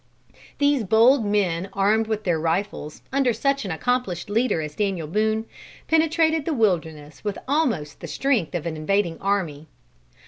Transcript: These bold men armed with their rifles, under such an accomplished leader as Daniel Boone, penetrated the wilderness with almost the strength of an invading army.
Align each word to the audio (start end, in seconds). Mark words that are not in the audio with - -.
These 0.57 0.83
bold 0.83 1.23
men 1.25 1.69
armed 1.73 2.07
with 2.07 2.23
their 2.23 2.39
rifles, 2.39 3.03
under 3.13 3.33
such 3.33 3.65
an 3.65 3.69
accomplished 3.69 4.31
leader 4.31 4.59
as 4.59 4.73
Daniel 4.73 5.05
Boone, 5.07 5.45
penetrated 5.87 6.43
the 6.43 6.55
wilderness 6.55 7.23
with 7.23 7.37
almost 7.47 7.99
the 7.99 8.07
strength 8.07 8.55
of 8.55 8.65
an 8.65 8.75
invading 8.75 9.19
army. 9.21 9.67